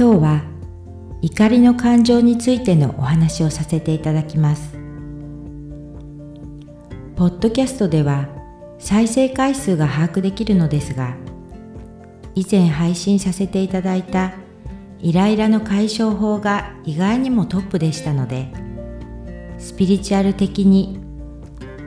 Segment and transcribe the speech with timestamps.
[0.00, 0.42] 今日は
[1.20, 4.72] 怒りの感情についてのお話をさせていただきます。
[7.16, 8.26] ポッドキャストでは
[8.78, 11.16] 再生回数が把握できるのですが
[12.34, 14.32] 以前配信させていただいた
[15.00, 18.50] イライラの解消法が意外にもトップでしたので
[19.58, 20.98] スピリチュアル的に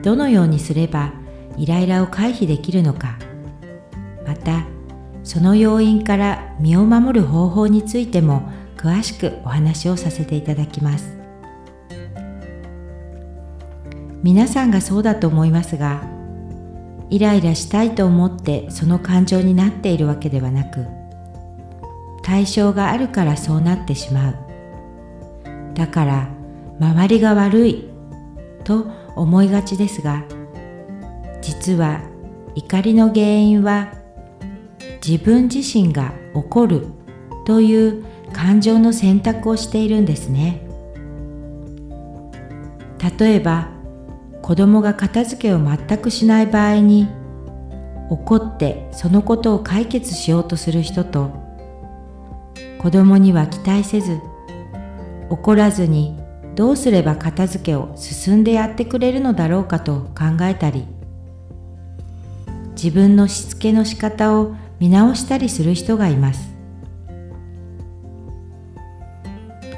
[0.04, 1.12] どのようにすれば
[1.56, 3.18] イライラを回避できるのか
[4.24, 4.64] また
[5.24, 11.16] その要因から身を守る方法についても詳しくお話をさせていただきます。
[14.22, 16.02] 皆さんがそうだと思いますが
[17.10, 20.86] イライラしたいと思ってその感情になっているわけではなく
[22.22, 24.36] 対象があるからそうなってしまう。
[25.74, 26.28] だから
[26.80, 27.90] 周りが悪い
[28.64, 30.24] と思いがちですが
[31.42, 32.00] 実は
[32.54, 33.93] 怒りの原因は
[35.06, 36.86] 自分自身が怒る
[37.44, 40.66] という感情の選択をしているんですね。
[43.18, 43.68] 例えば
[44.40, 47.06] 子供が片付けを全くしない場合に
[48.08, 51.30] 怒ってそのことを解決しようとする人と
[52.78, 54.20] 子供には期待せず
[55.28, 56.18] 怒らずに
[56.54, 60.86] どうすれば片付けを進んでやってくれるのだろうかと考えたり
[62.70, 64.54] 自分のしつけの仕方を
[64.84, 66.54] 見直したりする人がいます。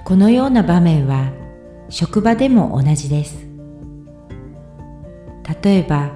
[0.05, 1.31] このような場面は
[1.89, 3.47] 職場でも同じです。
[5.63, 6.11] 例えば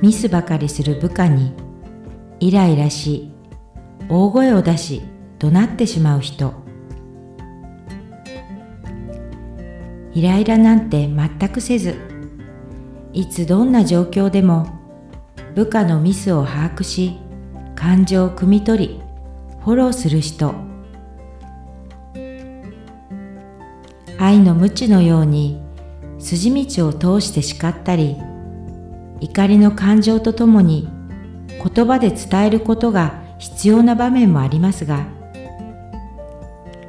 [0.00, 1.52] ミスばかりする部下に
[2.38, 3.32] イライラし
[4.08, 5.02] 大声を出し
[5.40, 6.54] 怒鳴ってしまう人。
[10.14, 11.96] イライラなんて全くせず
[13.12, 14.68] いつどんな状況でも
[15.56, 17.18] 部下のミスを把握し
[17.78, 19.00] 感情を汲み取り
[19.60, 20.52] フォローする人。
[24.18, 25.62] 愛の無知のように
[26.18, 28.16] 筋道を通して叱ったり
[29.20, 30.88] 怒りの感情とともに
[31.46, 35.06] 言葉で伝えることが必要な場面もありますが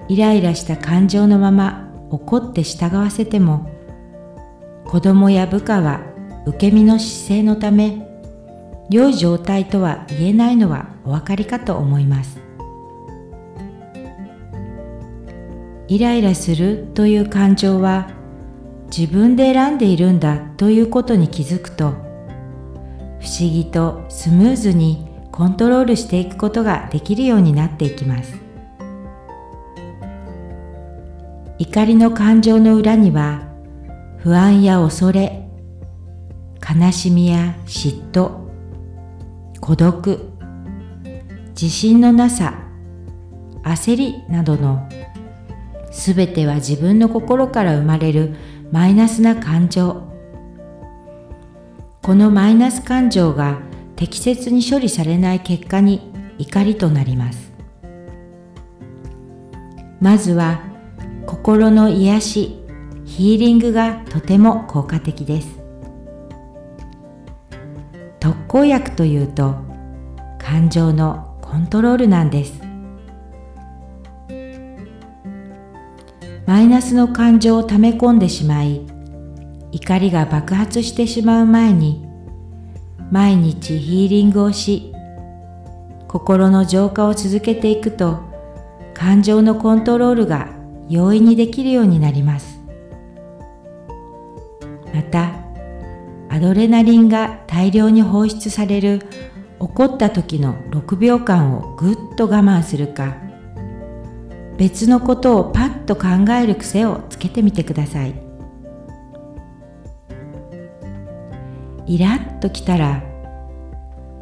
[0.08, 3.70] イライラした感情のまま怒って従わせても
[4.88, 6.02] 子供や部下は
[6.48, 8.09] 受け身の姿勢のため
[8.90, 12.42] 良い状態とは言えないのはお分かりかと思います。
[15.88, 18.10] イライラするという感情は
[18.96, 21.92] 自分で選んでいるんだということに気づくと
[23.20, 28.36] 不思議とスムーズにコントロールしていくことができるようになっていきます。
[31.60, 33.44] 怒りの感情の裏には
[34.18, 35.48] 不安や恐れ
[36.62, 38.49] 悲しみや嫉妬
[39.62, 40.20] 孤独
[41.50, 42.54] 自信のなさ
[43.64, 44.88] 焦りなどの
[45.92, 48.36] すべては自分の心から生まれる
[48.72, 50.04] マイナスな感情。
[52.02, 53.60] このマイナス感情が
[53.96, 57.52] 適切に処理されない結果に怒りとなります。
[60.00, 60.62] まずは
[61.26, 62.64] 心の癒し
[63.06, 65.59] ヒーリングがとても効果的です。
[68.20, 69.56] 特効薬というと
[70.38, 72.62] 感情のコントロールなんです。
[76.46, 78.82] マイナスの感情を溜め込んでしまい
[79.72, 82.08] 怒りが爆発してしまう前に
[83.12, 84.92] 毎日ヒーリングをし
[86.08, 88.24] 心の浄化を続けていくと
[88.96, 90.50] 感情のコントロールが
[90.90, 92.60] 容易にできるようになります。
[94.92, 95.39] また
[96.30, 99.02] アドレナリンが大量に放出される
[99.60, 103.18] 怒った時の6秒間をぐっと我慢するか
[104.58, 108.30] 別のことをパッと考える癖をつけてみてください。
[111.90, 113.02] イラッときたら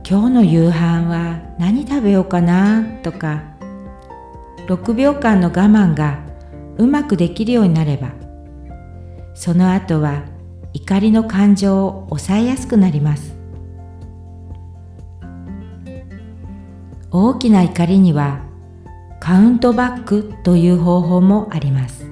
[0.09, 3.43] 今日の夕飯は何食べようかなとか
[4.67, 6.19] 6秒間の我慢が
[6.77, 8.11] うまくできるようになれば
[9.33, 10.23] その後は
[10.73, 13.35] 怒りの感情を抑えやすくなります。
[17.11, 18.41] 大きな怒りには
[19.19, 22.05] カウントバックという方法もあります。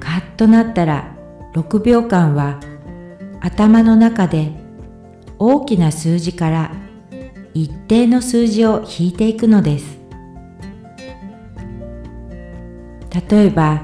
[0.00, 1.14] カッとなったら
[1.54, 2.60] 6秒間は
[3.40, 4.52] 頭の中で
[5.38, 6.72] 大きな数字から
[7.52, 9.98] 一定の数字を引いていくのです。
[13.30, 13.82] 例えば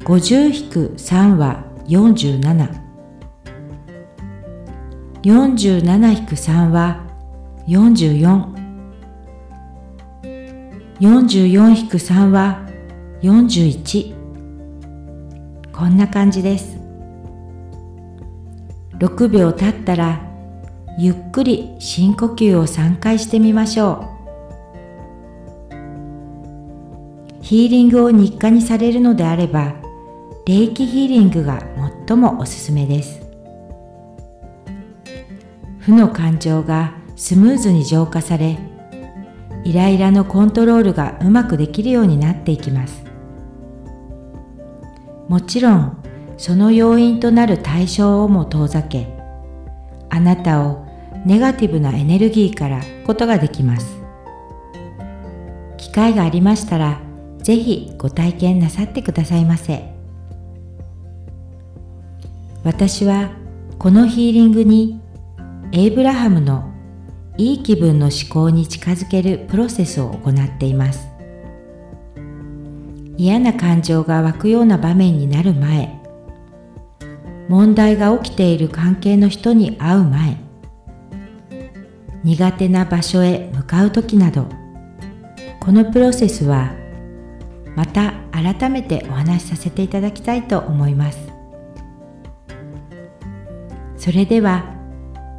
[0.00, 2.70] 50-3は47
[5.24, 7.04] 47-3は
[7.66, 8.46] 44
[11.00, 12.64] 44-3は
[13.22, 14.14] 41
[15.72, 16.78] こんな感じです。
[18.98, 20.20] 6秒経ったら
[20.96, 24.06] ゆっくり深呼吸を3回してみましょ
[25.72, 25.74] う。
[27.42, 29.89] ヒーリングを日課にされるのであれば
[30.46, 31.62] 霊気ヒーリングが
[32.08, 33.20] 最もおすすめです。
[35.80, 38.58] 負の感情がスムーズに浄化され
[39.64, 43.04] イライラのコントロールがうまくできるようになっていきます。
[45.28, 46.02] もちろん
[46.38, 49.06] その要因となる対象をも遠ざけ
[50.08, 50.86] あなたを
[51.26, 54.00] ネガティブなエネルギーからことができます。
[55.76, 57.00] 機会がありましたら
[57.38, 59.99] ぜひご体験なさってくださいませ。
[62.64, 63.30] 私は
[63.78, 65.00] このヒーリングに
[65.72, 66.72] エイブラハムの
[67.36, 71.10] いい気分の思考に近づけるプロセスを行っています。
[73.20, 76.00] 嫌な感情が湧くような場面になる前
[77.50, 80.38] 問題が起きている関係の人に会う前
[82.24, 84.46] 苦手な場所へ向かう時など
[85.60, 86.72] このプロセスは
[87.76, 91.39] また改めてお話しさせていただきたいと思います。
[94.10, 94.64] それでは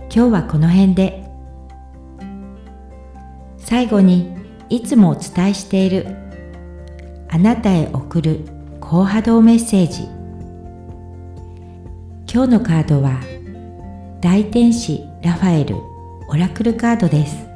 [0.04, 1.26] 今日はこの辺で。
[3.58, 4.34] 最後に
[4.70, 6.16] いつもお伝えしている
[7.28, 8.46] あなたへ送る
[8.80, 10.04] 高波動メッセージ。
[12.34, 13.20] 今日のカードは
[14.22, 15.76] 大天使ラファエル
[16.30, 17.51] オラクルカードです。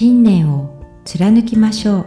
[0.00, 2.06] 信念を貫きましょう。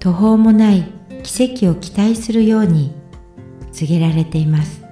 [0.00, 0.82] 途方もない
[1.22, 2.92] 奇跡を期待するように
[3.70, 4.82] 告げられています。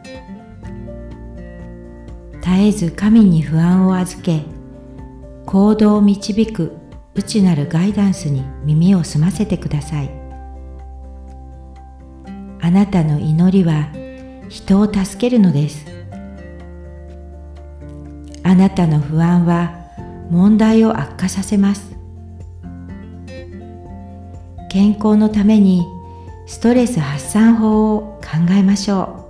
[2.34, 4.42] 絶えず神に不安を預け
[5.46, 6.76] 行動を導く
[7.16, 10.10] 内なるガイダンスに耳を澄ませてください。
[12.60, 13.88] あなたの祈りは
[14.48, 15.84] 人を助けるのです。
[18.44, 19.82] あなたの不安は
[20.30, 21.96] 問題を悪化させます。
[24.70, 25.86] 健康のために
[26.46, 29.23] ストレス発散法を考えましょう。